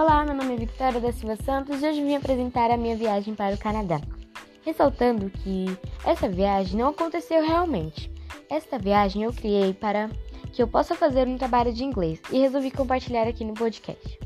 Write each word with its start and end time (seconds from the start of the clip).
Olá, 0.00 0.24
meu 0.24 0.34
nome 0.34 0.54
é 0.54 0.56
Victoria 0.56 0.98
da 0.98 1.12
Silva 1.12 1.36
Santos 1.36 1.82
e 1.82 1.86
hoje 1.86 2.02
vim 2.02 2.16
apresentar 2.16 2.70
a 2.70 2.76
minha 2.78 2.96
viagem 2.96 3.34
para 3.34 3.54
o 3.54 3.58
Canadá. 3.58 4.00
Ressaltando 4.64 5.28
que 5.28 5.66
essa 6.02 6.26
viagem 6.26 6.78
não 6.78 6.88
aconteceu 6.88 7.44
realmente. 7.44 8.10
Esta 8.48 8.78
viagem 8.78 9.24
eu 9.24 9.30
criei 9.30 9.74
para 9.74 10.08
que 10.54 10.62
eu 10.62 10.66
possa 10.66 10.94
fazer 10.94 11.28
um 11.28 11.36
trabalho 11.36 11.70
de 11.70 11.84
inglês 11.84 12.18
e 12.32 12.38
resolvi 12.38 12.70
compartilhar 12.70 13.28
aqui 13.28 13.44
no 13.44 13.52
podcast. 13.52 14.18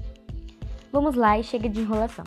Vamos 0.93 1.17
lá 1.17 1.41
e 1.41 1.43
chega 1.43 1.69
de 1.69 1.81
enrolação. 1.81 2.25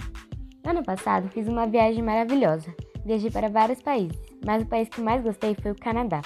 Ano 0.65 0.83
passado 0.83 1.29
fiz 1.29 1.47
uma 1.47 1.65
viagem 1.65 2.03
maravilhosa. 2.03 2.75
Viajei 3.05 3.31
para 3.31 3.47
vários 3.47 3.81
países, 3.81 4.19
mas 4.45 4.61
o 4.61 4.65
país 4.65 4.89
que 4.89 4.99
mais 4.99 5.23
gostei 5.23 5.55
foi 5.55 5.71
o 5.71 5.79
Canadá. 5.79 6.21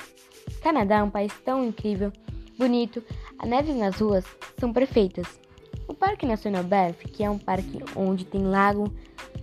O 0.57 0.61
Canadá 0.63 0.95
é 0.95 1.03
um 1.03 1.11
país 1.11 1.31
tão 1.45 1.63
incrível, 1.63 2.11
bonito, 2.57 3.03
as 3.37 3.47
neves 3.47 3.75
nas 3.75 4.01
ruas 4.01 4.25
são 4.59 4.73
perfeitas. 4.73 5.39
O 5.87 5.93
Parque 5.93 6.25
Nacional 6.25 6.63
Banff, 6.63 7.07
que 7.07 7.23
é 7.23 7.29
um 7.29 7.37
parque 7.37 7.83
onde 7.95 8.25
tem 8.25 8.43
lago 8.43 8.91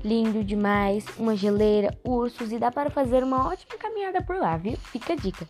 lindo 0.05 0.45
demais, 0.45 1.05
uma 1.19 1.37
geleira, 1.37 1.97
ursos 2.05 2.53
e 2.53 2.59
dá 2.59 2.71
para 2.71 2.91
fazer 2.91 3.23
uma 3.23 3.49
ótima 3.49 3.77
caminhada 3.79 4.23
por 4.23 4.37
lá, 4.37 4.57
viu? 4.57 4.77
Fica 4.77 5.13
a 5.13 5.17
dica. 5.17 5.47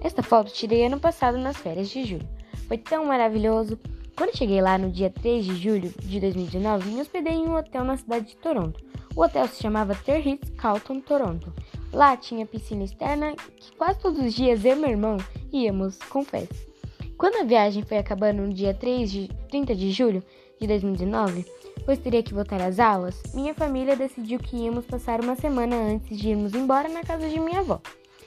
Esta 0.00 0.22
foto 0.22 0.52
tirei 0.52 0.84
ano 0.84 1.00
passado 1.00 1.38
nas 1.38 1.56
férias 1.56 1.88
de 1.88 2.04
julho. 2.04 2.28
Foi 2.66 2.78
tão 2.78 3.06
maravilhoso. 3.06 3.78
Quando 4.16 4.36
cheguei 4.36 4.60
lá 4.60 4.76
no 4.76 4.90
dia 4.90 5.10
3 5.10 5.44
de 5.44 5.56
julho 5.56 5.92
de 5.98 6.20
2019, 6.20 6.90
me 6.90 7.00
hospedei 7.00 7.34
em 7.34 7.48
um 7.48 7.56
hotel 7.56 7.84
na 7.84 7.96
cidade 7.96 8.26
de 8.26 8.36
Toronto. 8.36 8.84
O 9.16 9.22
hotel 9.22 9.48
se 9.48 9.62
chamava 9.62 9.94
Terhits 9.94 10.50
Carlton 10.50 11.00
Toronto. 11.00 11.52
Lá 11.92 12.16
tinha 12.16 12.46
piscina 12.46 12.84
externa 12.84 13.34
que 13.34 13.72
quase 13.76 13.98
todos 13.98 14.18
os 14.18 14.34
dias 14.34 14.64
eu 14.64 14.76
e 14.76 14.78
meu 14.78 14.90
irmão 14.90 15.16
íamos, 15.52 15.98
confesso. 16.10 16.68
Quando 17.18 17.40
a 17.40 17.42
viagem 17.42 17.82
foi 17.82 17.98
acabando 17.98 18.42
no 18.42 18.54
dia 18.54 18.72
3 18.72 19.10
de 19.10 19.28
30 19.50 19.74
de 19.74 19.90
julho 19.90 20.22
de 20.60 20.68
2019, 20.68 21.44
pois 21.84 21.98
teria 21.98 22.22
que 22.22 22.32
voltar 22.32 22.62
às 22.62 22.78
aulas, 22.78 23.20
minha 23.34 23.52
família 23.52 23.96
decidiu 23.96 24.38
que 24.38 24.56
íamos 24.56 24.86
passar 24.86 25.20
uma 25.20 25.34
semana 25.34 25.74
antes 25.74 26.16
de 26.16 26.28
irmos 26.28 26.54
embora 26.54 26.88
na 26.88 27.02
casa 27.02 27.28
de 27.28 27.40
minha 27.40 27.58
avó, 27.58 27.80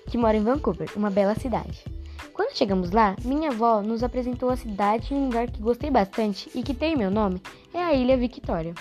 que 0.10 0.18
mora 0.18 0.36
em 0.36 0.44
Vancouver, 0.44 0.90
uma 0.94 1.10
bela 1.10 1.34
cidade. 1.36 1.86
Quando 2.34 2.58
chegamos 2.58 2.92
lá, 2.92 3.16
minha 3.24 3.52
avó 3.52 3.82
nos 3.82 4.04
apresentou 4.04 4.50
a 4.50 4.58
cidade 4.58 5.14
em 5.14 5.18
um 5.18 5.26
lugar 5.28 5.50
que 5.50 5.62
gostei 5.62 5.90
bastante 5.90 6.52
e 6.54 6.62
que 6.62 6.74
tem 6.74 6.98
meu 6.98 7.10
nome, 7.10 7.42
é 7.74 7.80
a 7.80 7.94
Ilha 7.94 8.18
Victoria. 8.18 8.74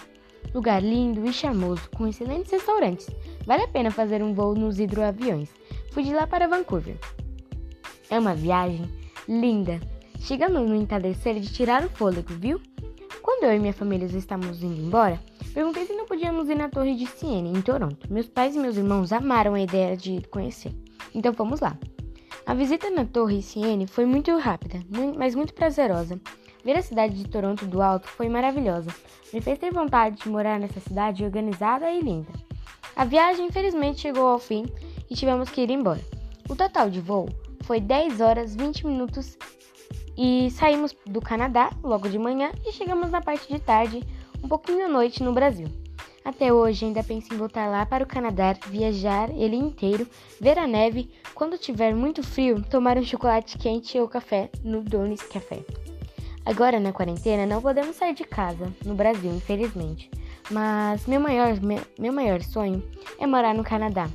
Lugar 0.53 0.83
lindo 0.83 1.25
e 1.25 1.33
charmoso, 1.33 1.89
com 1.97 2.09
excelentes 2.09 2.51
restaurantes. 2.51 3.09
Vale 3.47 3.63
a 3.63 3.69
pena 3.69 3.93
fazer 3.93 4.25
um 4.25 4.35
voo 4.35 4.57
nos 4.57 4.81
hidroaviões. 4.81 5.51
Fui 5.93 6.03
de 6.03 6.13
lá 6.13 6.27
para 6.27 6.49
Vancouver. 6.49 6.97
É 8.11 8.19
uma 8.19 8.35
viagem 8.35 8.83
linda. 9.29 9.79
Chegamos 10.21 10.69
no 10.69 10.77
entardecer 10.77 11.41
de 11.41 11.51
tirar 11.51 11.83
o 11.85 11.89
fôlego, 11.89 12.35
viu? 12.35 12.61
Quando 13.23 13.45
eu 13.45 13.55
e 13.55 13.59
minha 13.59 13.73
família 13.73 14.05
estávamos 14.07 14.63
indo 14.63 14.81
embora, 14.81 15.19
perguntei 15.55 15.87
se 15.87 15.95
não 15.95 16.05
podíamos 16.05 16.49
ir 16.49 16.55
na 16.55 16.69
Torre 16.69 16.95
de 16.95 17.07
Siena, 17.07 17.49
em 17.49 17.63
Toronto. 17.63 18.13
Meus 18.13 18.29
pais 18.29 18.55
e 18.55 18.59
meus 18.59 18.77
irmãos 18.77 19.13
amaram 19.13 19.55
a 19.55 19.61
ideia 19.61 19.97
de 19.97 20.21
conhecer, 20.29 20.73
então 21.15 21.33
fomos 21.33 21.61
lá. 21.61 21.77
A 22.47 22.55
visita 22.55 22.91
na 22.91 23.05
Torre 23.07 23.41
Siena 23.41 23.87
foi 23.87 24.05
muito 24.05 24.37
rápida, 24.37 24.85
mas 25.17 25.35
muito 25.35 25.55
prazerosa. 25.55 26.21
Ver 26.63 26.77
a 26.77 26.83
cidade 26.83 27.15
de 27.15 27.29
Toronto 27.29 27.67
do 27.67 27.81
alto 27.81 28.07
foi 28.07 28.29
maravilhosa. 28.29 28.95
Me 29.33 29.41
fez 29.41 29.59
ter 29.59 29.73
vontade 29.73 30.17
de 30.23 30.29
morar 30.29 30.61
nessa 30.61 30.81
cidade 30.81 31.25
organizada 31.25 31.91
e 31.91 32.01
linda. 32.01 32.31
A 32.95 33.05
viagem 33.05 33.47
infelizmente 33.47 34.03
chegou 34.03 34.27
ao 34.27 34.39
fim 34.39 34.67
e 35.09 35.15
tivemos 35.15 35.49
que 35.49 35.63
ir 35.63 35.71
embora. 35.71 36.01
O 36.49 36.55
total 36.55 36.91
de 36.91 37.01
voo 37.01 37.29
foi 37.63 37.81
10 37.81 38.21
horas 38.21 38.55
20 38.55 38.87
minutos 38.87 39.39
e 40.17 40.51
saímos 40.51 40.95
do 41.07 41.21
Canadá 41.21 41.71
logo 41.83 42.09
de 42.09 42.19
manhã 42.19 42.53
e 42.67 42.73
chegamos 42.73 43.11
na 43.11 43.21
parte 43.21 43.53
de 43.53 43.61
tarde, 43.61 44.03
um 44.43 44.49
pouquinho 44.49 44.87
à 44.87 44.89
noite 44.89 45.23
no 45.23 45.33
Brasil. 45.33 45.69
Até 46.25 46.53
hoje 46.53 46.85
ainda 46.85 47.03
penso 47.03 47.33
em 47.33 47.37
voltar 47.37 47.69
lá 47.69 47.87
para 47.87 48.05
o 48.05 48.07
Canadá, 48.07 48.55
viajar 48.67 49.31
ele 49.31 49.57
inteiro, 49.57 50.07
ver 50.41 50.59
a 50.59 50.67
neve, 50.67 51.11
quando 51.35 51.57
tiver 51.57 51.95
muito 51.95 52.23
frio, 52.23 52.63
tomar 52.63 52.99
um 52.99 53.03
chocolate 53.03 53.57
quente 53.57 53.99
ou 53.99 54.07
café 54.07 54.51
no 54.63 54.83
Donis 54.83 55.23
Café. 55.23 55.65
Agora 56.45 56.79
na 56.79 56.93
quarentena 56.93 57.47
não 57.47 57.63
podemos 57.63 57.97
sair 57.97 58.15
de 58.15 58.25
casa 58.25 58.73
no 58.85 58.95
Brasil, 58.95 59.31
infelizmente, 59.31 60.11
mas 60.51 61.07
meu 61.07 61.21
maior, 61.21 61.55
meu, 61.99 62.13
maior 62.13 62.43
sonho 62.43 62.83
é 63.19 63.27
morar 63.27 63.55
no 63.55 63.65
Canadá. 63.65 64.09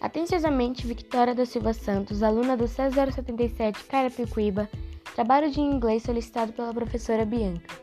Atenciosamente, 0.00 0.86
Victoria 0.86 1.34
da 1.34 1.46
Silva 1.46 1.72
Santos, 1.72 2.24
aluna 2.24 2.56
do 2.56 2.64
C077 2.64 3.86
Carapicuíba, 3.86 4.68
trabalho 5.14 5.50
de 5.50 5.60
inglês 5.60 6.02
solicitado 6.02 6.52
pela 6.52 6.72
professora 6.72 7.24
Bianca. 7.24 7.74